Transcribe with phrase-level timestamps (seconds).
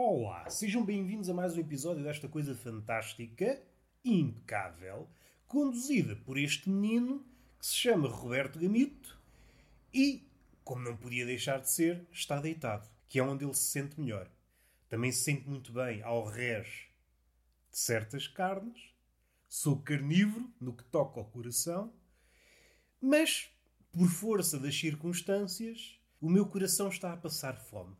[0.00, 3.60] Olá, sejam bem-vindos a mais um episódio desta coisa fantástica
[4.04, 5.08] impecável,
[5.44, 7.26] conduzida por este menino
[7.58, 9.20] que se chama Roberto Gamito
[9.92, 10.24] e,
[10.62, 14.30] como não podia deixar de ser, está deitado, que é onde ele se sente melhor.
[14.88, 16.68] Também se sente muito bem ao rés
[17.68, 18.94] de certas carnes.
[19.48, 21.92] Sou carnívoro no que toca ao coração,
[23.00, 23.50] mas,
[23.90, 27.96] por força das circunstâncias, o meu coração está a passar fome.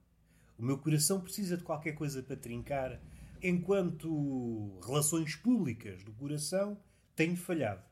[0.58, 3.00] O meu coração precisa de qualquer coisa para trincar,
[3.40, 6.82] enquanto relações públicas do coração
[7.14, 7.84] tenho falhado.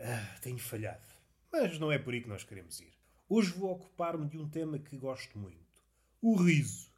[0.00, 1.06] Ah, tenho falhado.
[1.52, 2.92] Mas não é por aí que nós queremos ir.
[3.28, 5.82] Hoje vou ocupar-me de um tema que gosto muito:
[6.22, 6.90] o riso.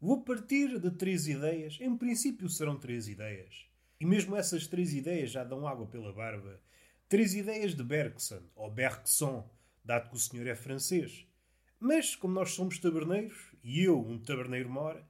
[0.00, 1.78] Vou partir de três ideias.
[1.80, 3.68] Em princípio serão três ideias.
[4.00, 6.60] E mesmo essas três ideias já dão água pela barba.
[7.08, 9.48] Três ideias de Bergson, ou Bergson,
[9.84, 11.27] dado que o senhor é francês.
[11.80, 15.08] Mas, como nós somos taberneiros, e eu, um taberneiro mora,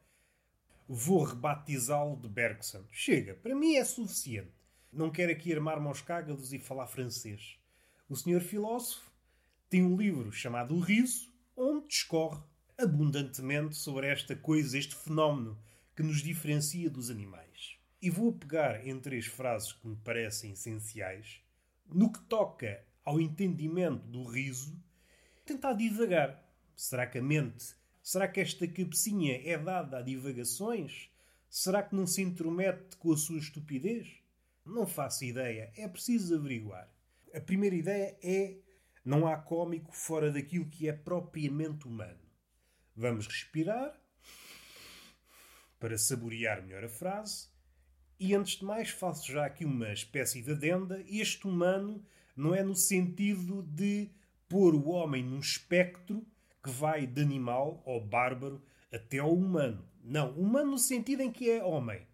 [0.89, 2.85] vou rebatizá-lo de Bergson.
[2.91, 4.53] Chega, para mim é suficiente.
[4.93, 7.59] Não quero aqui armar-me aos cágados e falar francês.
[8.09, 9.11] O senhor filósofo
[9.69, 12.43] tem um livro chamado O Riso, onde discorre
[12.77, 15.59] abundantemente sobre esta coisa, este fenómeno
[15.95, 17.77] que nos diferencia dos animais.
[18.01, 21.41] E vou pegar em três frases que me parecem essenciais
[21.87, 24.79] no que toca ao entendimento do riso,
[25.45, 26.48] tentar divagar.
[26.79, 31.11] Será que a mente Será que esta cabecinha é dada a divagações?
[31.51, 34.09] Será que não se intromete com a sua estupidez?
[34.65, 35.71] Não faço ideia.
[35.77, 36.89] É preciso averiguar.
[37.35, 38.57] A primeira ideia é
[39.05, 42.21] não há cómico fora daquilo que é propriamente humano.
[42.97, 44.01] Vamos respirar
[45.79, 47.49] para saborear melhor a frase.
[48.19, 51.05] E antes de mais, faço já aqui uma espécie de adenda.
[51.07, 52.03] Este humano
[52.35, 54.11] não é no sentido de
[54.49, 56.27] pôr o homem num espectro
[56.63, 59.89] que vai de animal ou bárbaro até ao humano.
[60.03, 62.07] Não, humano no sentido em que é homem.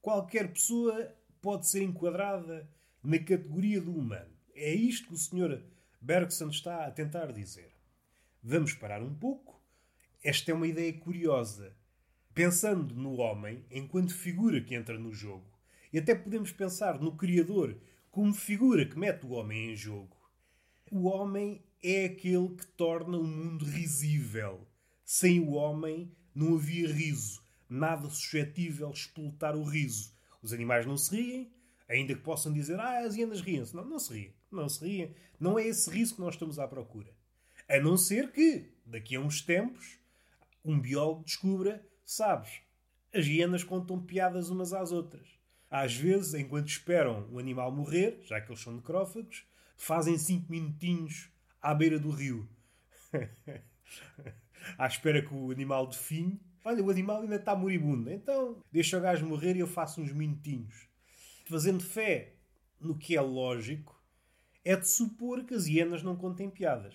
[0.00, 2.68] Qualquer pessoa pode ser enquadrada
[3.02, 4.30] na categoria do humano.
[4.54, 5.62] É isto que o Sr.
[6.00, 7.72] Bergson está a tentar dizer.
[8.42, 9.60] Vamos parar um pouco.
[10.22, 11.76] Esta é uma ideia curiosa.
[12.34, 15.46] Pensando no homem enquanto figura que entra no jogo,
[15.92, 17.76] e até podemos pensar no Criador
[18.10, 20.16] como figura que mete o homem em jogo,
[20.90, 24.66] o homem é aquele que torna o mundo risível.
[25.04, 30.12] Sem o homem não havia riso, nada suscetível de explotar o riso.
[30.42, 31.52] Os animais não se riem,
[31.88, 33.74] ainda que possam dizer, ah, as hienas riem-se.
[33.74, 35.14] Não, não se riem, não se riem.
[35.38, 37.14] Não é esse riso que nós estamos à procura.
[37.68, 39.98] A não ser que, daqui a uns tempos,
[40.64, 42.60] um biólogo descubra, sabes,
[43.12, 45.26] as hienas contam piadas umas às outras.
[45.70, 49.44] Às vezes, enquanto esperam o animal morrer, já que eles são necrófagos,
[49.76, 51.30] fazem cinco minutinhos
[51.66, 52.48] à beira do rio.
[54.78, 56.40] à espera que o animal define.
[56.64, 58.08] Olha, o animal ainda está moribundo.
[58.08, 60.88] Então, deixa o gajo morrer e eu faço uns minutinhos.
[61.46, 62.34] Fazendo fé
[62.80, 64.00] no que é lógico,
[64.64, 66.94] é de supor que as hienas não contem piadas.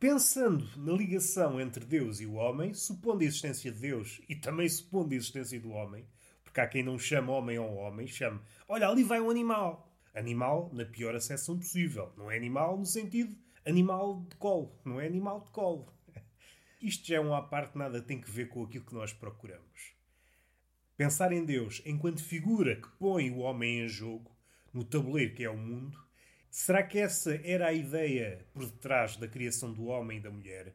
[0.00, 4.68] Pensando na ligação entre Deus e o homem, supondo a existência de Deus e também
[4.68, 6.04] supondo a existência do homem,
[6.42, 9.88] porque há quem não chama homem ao homem, chama, olha, ali vai um animal.
[10.12, 12.12] Animal na pior acessão possível.
[12.16, 13.36] Não é animal no sentido
[13.70, 15.92] animal de colo, não é animal de colo.
[16.82, 19.92] Isto já é uma parte, nada tem que ver com aquilo que nós procuramos.
[20.96, 24.30] Pensar em Deus enquanto figura que põe o homem em jogo,
[24.72, 25.98] no tabuleiro que é o mundo,
[26.50, 30.74] será que essa era a ideia por detrás da criação do homem e da mulher?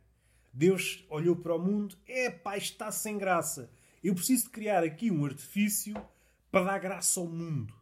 [0.53, 3.69] Deus olhou para o mundo, é pá, está sem graça.
[4.03, 5.93] Eu preciso de criar aqui um artifício
[6.49, 7.73] para dar graça ao mundo.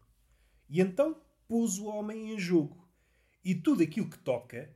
[0.70, 2.84] E então pôs o homem em jogo.
[3.46, 4.74] E tudo aquilo que toca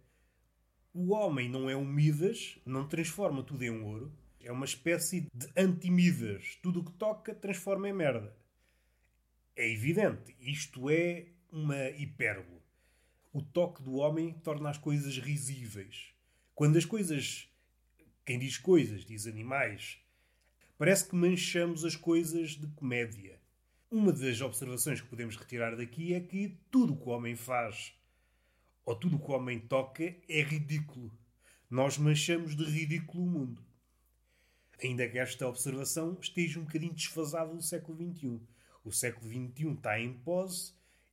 [0.99, 4.11] o homem não é um Midas, não transforma tudo em ouro.
[4.41, 6.57] É uma espécie de anti-Midas.
[6.63, 8.35] Tudo o que toca transforma em merda.
[9.55, 10.35] É evidente.
[10.39, 12.63] Isto é uma hipérbole.
[13.31, 16.15] O toque do homem torna as coisas risíveis.
[16.55, 17.47] Quando as coisas.
[18.25, 20.00] Quem diz coisas, diz animais.
[20.79, 23.39] Parece que manchamos as coisas de comédia.
[23.91, 27.93] Uma das observações que podemos retirar daqui é que tudo o que o homem faz
[28.88, 31.12] ou tudo o que o homem toca é ridículo.
[31.69, 33.62] Nós manchamos de ridículo o mundo.
[34.81, 38.39] Ainda que esta observação esteja um bocadinho desfasada do século XXI.
[38.86, 40.72] O século XXI está em pose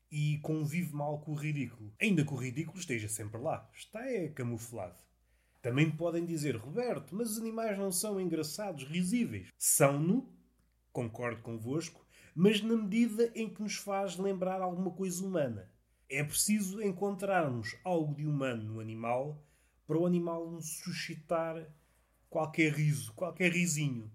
[0.09, 1.93] e convive mal com o ridículo.
[2.00, 3.69] Ainda que o ridículo esteja sempre lá.
[3.75, 4.97] Está é camuflado.
[5.61, 9.49] Também podem dizer, Roberto, mas os animais não são engraçados, risíveis.
[9.59, 10.32] São-no,
[10.93, 12.06] concordo convosco,
[12.37, 15.74] mas na medida em que nos faz lembrar alguma coisa humana.
[16.08, 19.42] É preciso encontrarmos algo de humano no animal
[19.86, 21.66] para o animal nos suscitar
[22.28, 24.10] qualquer riso, qualquer risinho.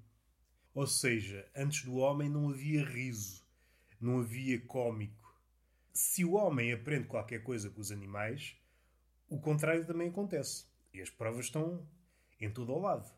[0.73, 3.43] Ou seja, antes do homem não havia riso,
[3.99, 5.35] não havia cómico.
[5.91, 8.55] Se o homem aprende qualquer coisa com os animais,
[9.27, 10.65] o contrário também acontece.
[10.93, 11.85] E as provas estão
[12.39, 13.11] em todo ao lado.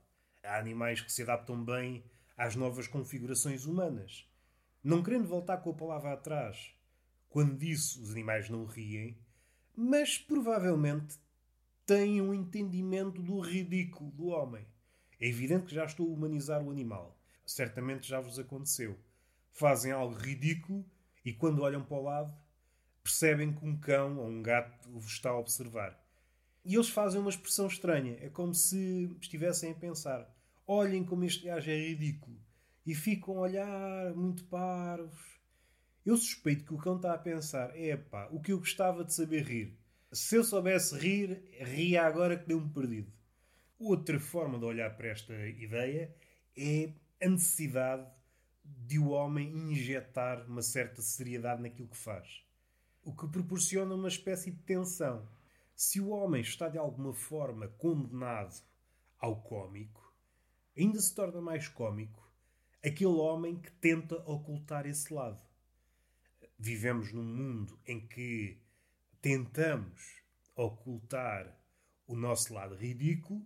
[0.44, 2.04] Há animais que se adaptam bem
[2.36, 4.28] às novas configurações humanas.
[4.84, 6.74] Não querendo voltar com a palavra atrás,
[7.32, 9.18] quando disso os animais não riem,
[9.76, 11.18] mas provavelmente
[11.86, 14.68] têm um entendimento do ridículo do homem.
[15.20, 17.18] É evidente que já estou a humanizar o animal.
[17.46, 19.00] Certamente já vos aconteceu.
[19.54, 20.86] Fazem algo ridículo
[21.24, 22.36] e quando olham para o lado
[23.02, 25.98] percebem que um cão ou um gato vos está a observar.
[26.66, 28.18] E eles fazem uma expressão estranha.
[28.22, 30.30] É como se estivessem a pensar:
[30.68, 32.38] olhem como este gajo é ridículo.
[32.86, 35.41] E ficam a olhar muito parvos.
[36.06, 39.14] Eu suspeito que o cão está a pensar: é pá, o que eu gostava de
[39.14, 39.78] saber rir.
[40.12, 43.12] Se eu soubesse rir, ria agora que deu-me perdido.
[43.80, 46.14] Outra forma de olhar para esta ideia
[46.58, 48.08] é a necessidade
[48.64, 52.44] de o homem injetar uma certa seriedade naquilo que faz.
[53.04, 55.28] O que proporciona uma espécie de tensão.
[55.76, 58.62] Se o homem está de alguma forma condenado
[59.18, 60.14] ao cômico,
[60.78, 62.30] ainda se torna mais cômico
[62.84, 65.42] aquele homem que tenta ocultar esse lado.
[66.64, 68.62] Vivemos num mundo em que
[69.20, 70.22] tentamos
[70.56, 71.60] ocultar
[72.06, 73.44] o nosso lado ridículo,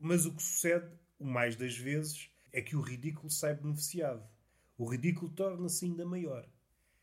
[0.00, 4.28] mas o que sucede, o mais das vezes, é que o ridículo sai beneficiado.
[4.76, 6.44] O ridículo torna-se ainda maior.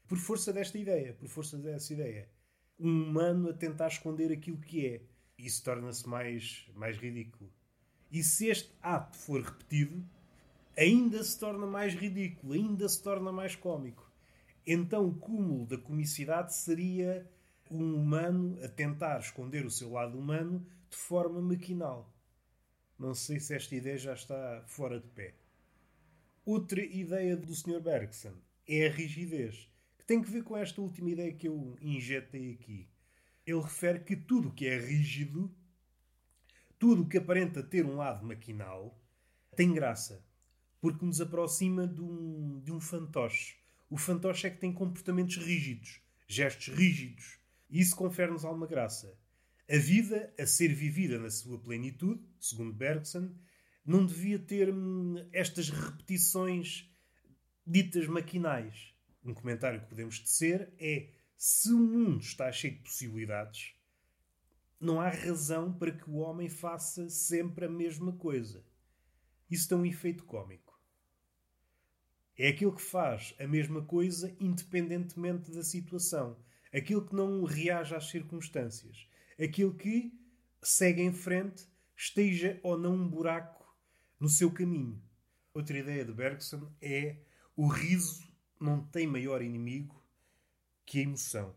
[0.05, 2.29] Por força desta ideia, por força dessa ideia
[2.77, 5.01] um humano a tentar esconder aquilo que é.
[5.37, 7.49] Isso torna-se mais, mais ridículo.
[8.11, 10.05] E se este ato for repetido,
[10.77, 14.02] ainda se torna mais ridículo, ainda se torna mais cômico.
[14.65, 17.29] Então o cúmulo da comicidade seria
[17.69, 22.13] um humano a tentar esconder o seu lado humano de forma maquinal.
[22.97, 25.33] Não sei se esta ideia já está fora de pé.
[26.45, 27.81] Outra ideia do Sr.
[27.81, 28.33] Bergson
[28.67, 32.87] é a rigidez que tem que ver com esta última ideia que eu injetei aqui.
[33.45, 35.53] Ele refere que tudo que é rígido,
[36.77, 38.97] tudo que aparenta ter um lado maquinal,
[39.55, 40.23] tem graça,
[40.79, 43.62] porque nos aproxima de um, de um fantoche.
[43.93, 47.37] O fantoche é que tem comportamentos rígidos, gestos rígidos,
[47.69, 49.15] e isso confere-nos alguma graça.
[49.69, 53.29] A vida, a ser vivida na sua plenitude, segundo Bergson,
[53.85, 56.91] não devia ter hum, estas repetições
[57.67, 63.75] ditas maquinais um comentário que podemos tecer é: se o mundo está cheio de possibilidades,
[64.79, 68.65] não há razão para que o homem faça sempre a mesma coisa.
[69.51, 70.72] Isso tem um efeito cômico.
[72.37, 76.37] É aquilo que faz a mesma coisa independentemente da situação.
[76.73, 79.07] Aquilo que não reage às circunstâncias.
[79.39, 80.11] Aquilo que
[80.61, 83.63] segue em frente, esteja ou não um buraco
[84.19, 84.99] no seu caminho.
[85.53, 87.17] Outra ideia de Bergson é
[87.55, 88.27] o riso
[88.59, 90.03] não tem maior inimigo
[90.85, 91.55] que a emoção.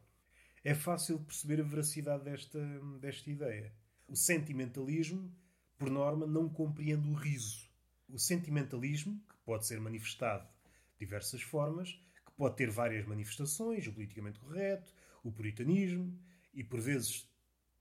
[0.62, 2.60] É fácil perceber a veracidade desta,
[3.00, 3.72] desta ideia.
[4.06, 5.32] O sentimentalismo,
[5.78, 7.70] por norma, não compreende o riso.
[8.08, 10.46] O sentimentalismo, que pode ser manifestado
[10.98, 11.92] diversas formas,
[12.24, 16.18] que pode ter várias manifestações, o politicamente correto, o puritanismo,
[16.54, 17.28] e por vezes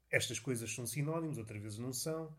[0.09, 2.35] estas coisas são sinónimos, outras vezes não são,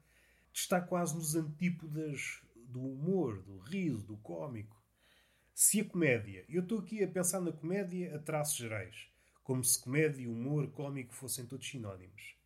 [0.53, 4.77] está quase nos antípodas do humor, do riso, do cômico.
[5.55, 9.09] Se a comédia, eu estou aqui a pensar na comédia a traços gerais,
[9.43, 12.37] como se comédia, humor, cómico fossem todos sinónimos.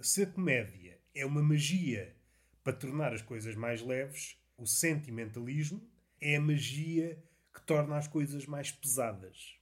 [0.00, 2.14] Se a comédia é uma magia
[2.62, 5.88] para tornar as coisas mais leves, o sentimentalismo
[6.20, 7.22] é a magia
[7.66, 9.58] torna as coisas mais pesadas.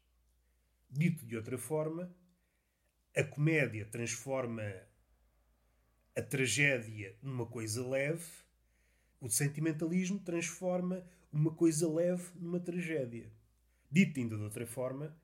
[0.91, 2.15] Dito de outra forma,
[3.17, 4.63] a comédia transforma
[6.15, 8.25] a tragédia numa coisa leve,
[9.21, 13.33] o sentimentalismo transforma uma coisa leve numa tragédia.
[13.91, 15.17] Dito ainda de outra forma,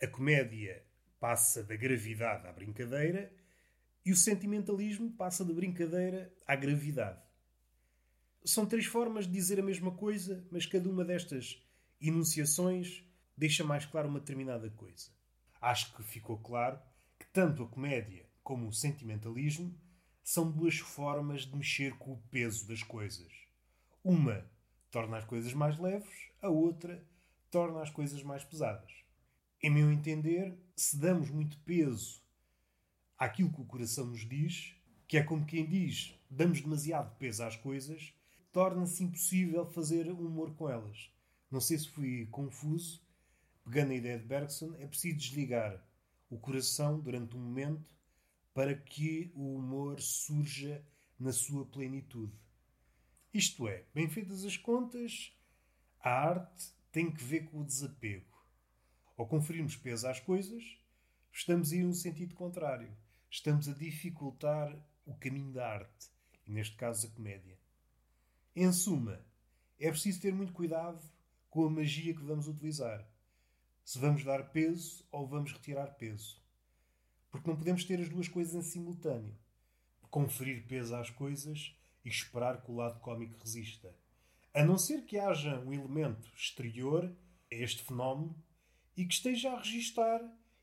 [0.00, 0.82] a comédia
[1.18, 3.32] passa da gravidade à brincadeira
[4.04, 7.20] e o sentimentalismo passa da brincadeira à gravidade.
[8.44, 11.65] São três formas de dizer a mesma coisa, mas cada uma destas
[12.00, 13.04] enunciações
[13.36, 15.10] deixa mais claro uma determinada coisa.
[15.60, 16.78] Acho que ficou claro
[17.18, 19.74] que tanto a comédia como o sentimentalismo
[20.22, 23.32] são duas formas de mexer com o peso das coisas.
[24.02, 24.48] Uma
[24.90, 27.06] torna as coisas mais leves, a outra
[27.50, 28.90] torna as coisas mais pesadas.
[29.62, 32.22] Em meu entender, se damos muito peso
[33.18, 34.74] àquilo que o coração nos diz,
[35.08, 38.12] que é como quem diz, damos demasiado peso às coisas,
[38.52, 41.10] torna-se impossível fazer humor com elas.
[41.50, 43.04] Não sei se fui confuso.
[43.64, 45.84] Pegando a ideia de Bergson, é preciso desligar
[46.30, 47.94] o coração durante um momento
[48.54, 50.84] para que o humor surja
[51.18, 52.32] na sua plenitude.
[53.32, 55.32] Isto é, bem feitas as contas,
[56.00, 58.32] A arte tem que ver com o desapego.
[59.16, 60.62] Ao conferirmos peso às coisas,
[61.32, 62.96] estamos a ir no sentido contrário.
[63.28, 64.74] Estamos a dificultar
[65.04, 66.08] o caminho da arte,
[66.46, 67.58] e neste caso a comédia.
[68.54, 69.20] Em suma,
[69.78, 71.02] é preciso ter muito cuidado
[71.56, 73.02] com a magia que vamos utilizar.
[73.82, 76.38] Se vamos dar peso ou vamos retirar peso.
[77.30, 79.34] Porque não podemos ter as duas coisas em simultâneo.
[80.10, 83.96] Conferir peso às coisas e esperar que o lado cómico resista.
[84.52, 87.10] A não ser que haja um elemento exterior
[87.50, 88.36] a este fenómeno
[88.94, 90.20] e que esteja a registar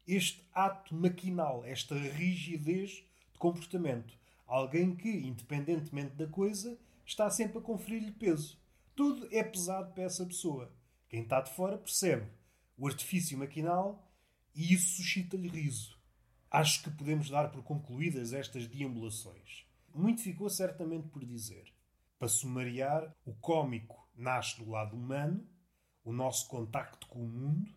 [0.07, 4.13] este ato maquinal, esta rigidez de comportamento.
[4.45, 8.61] Alguém que, independentemente da coisa, está sempre a conferir-lhe peso.
[8.95, 10.71] Tudo é pesado para essa pessoa.
[11.13, 12.27] Quem está de fora percebe
[12.75, 14.11] o artifício maquinal
[14.55, 15.95] e isso suscita-lhe riso.
[16.49, 19.67] Acho que podemos dar por concluídas estas deambulações.
[19.93, 21.71] Muito ficou certamente por dizer.
[22.17, 25.47] Para sumariar, o cômico nasce do lado humano,
[26.03, 27.71] o nosso contacto com o mundo,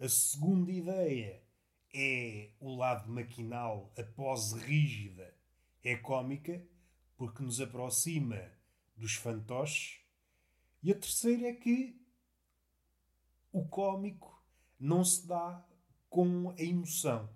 [0.00, 1.42] a segunda ideia
[1.94, 5.36] é o lado maquinal, a pose rígida
[5.84, 6.66] é cômica,
[7.18, 8.50] porque nos aproxima
[8.96, 10.00] dos fantoches.
[10.82, 12.05] E a terceira é que
[13.56, 14.38] o cômico
[14.78, 15.64] não se dá
[16.10, 17.26] com a emoção.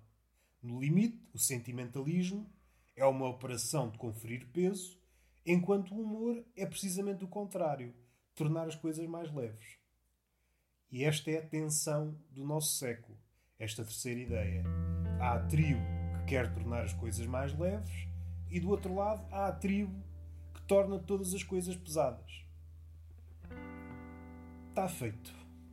[0.61, 2.47] No limite, o sentimentalismo
[2.95, 4.99] é uma operação de conferir peso,
[5.43, 7.91] enquanto o humor é precisamente o contrário
[8.35, 9.79] tornar as coisas mais leves.
[10.91, 13.17] E esta é a tensão do nosso século,
[13.57, 14.63] esta terceira ideia.
[15.19, 15.81] Há a tribo
[16.19, 18.07] que quer tornar as coisas mais leves,
[18.47, 19.99] e do outro lado há a tribo
[20.53, 22.45] que torna todas as coisas pesadas.
[24.69, 25.40] Está feito.